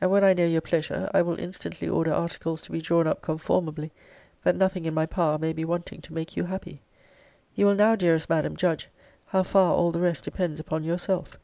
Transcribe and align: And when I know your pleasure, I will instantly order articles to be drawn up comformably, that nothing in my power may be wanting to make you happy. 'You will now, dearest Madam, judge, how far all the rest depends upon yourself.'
And 0.00 0.10
when 0.10 0.24
I 0.24 0.32
know 0.32 0.46
your 0.46 0.62
pleasure, 0.62 1.10
I 1.12 1.20
will 1.20 1.38
instantly 1.38 1.86
order 1.90 2.10
articles 2.10 2.62
to 2.62 2.72
be 2.72 2.80
drawn 2.80 3.06
up 3.06 3.20
comformably, 3.20 3.90
that 4.42 4.56
nothing 4.56 4.86
in 4.86 4.94
my 4.94 5.04
power 5.04 5.36
may 5.36 5.52
be 5.52 5.62
wanting 5.62 6.00
to 6.00 6.14
make 6.14 6.38
you 6.38 6.44
happy. 6.44 6.80
'You 7.54 7.66
will 7.66 7.74
now, 7.74 7.94
dearest 7.94 8.30
Madam, 8.30 8.56
judge, 8.56 8.88
how 9.26 9.42
far 9.42 9.74
all 9.74 9.92
the 9.92 10.00
rest 10.00 10.24
depends 10.24 10.58
upon 10.58 10.84
yourself.' 10.84 11.36